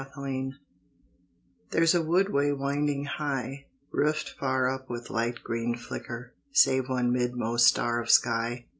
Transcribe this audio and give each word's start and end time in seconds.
THE 0.01 0.07
ENCOUNTER 0.23 0.57
There's 1.69 1.93
a 1.93 2.01
wood 2.01 2.31
way 2.33 2.51
winding 2.51 3.03
high, 3.05 3.67
Roofed 3.91 4.29
far 4.31 4.67
up 4.67 4.89
with 4.89 5.11
light 5.11 5.43
green 5.43 5.75
flicker, 5.77 6.33
Save 6.51 6.89
one 6.89 7.13
midmost 7.13 7.67
star 7.67 8.01
of 8.01 8.09
sky. 8.09 8.65